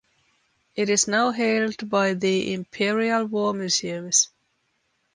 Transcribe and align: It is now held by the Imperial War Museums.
It 0.75 0.89
is 0.89 1.07
now 1.07 1.29
held 1.29 1.87
by 1.87 2.15
the 2.15 2.53
Imperial 2.55 3.25
War 3.25 3.53
Museums. 3.53 4.29